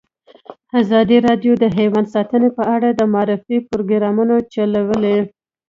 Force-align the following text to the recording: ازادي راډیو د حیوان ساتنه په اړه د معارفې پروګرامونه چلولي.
ازادي 0.81 1.17
راډیو 1.27 1.53
د 1.59 1.65
حیوان 1.77 2.05
ساتنه 2.13 2.47
په 2.57 2.63
اړه 2.75 2.89
د 2.93 3.01
معارفې 3.13 3.57
پروګرامونه 3.69 4.35
چلولي. 4.53 5.17